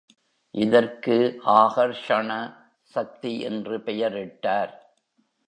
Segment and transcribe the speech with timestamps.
[0.55, 1.39] இதற்கு
[1.45, 2.29] ஆகர்ஷண
[2.81, 4.73] சக்தி என்று பெயரிட்டார்.